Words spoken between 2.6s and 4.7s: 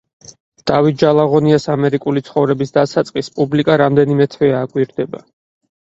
დასაწყისს პუბლიკა რამდენიმე თვეა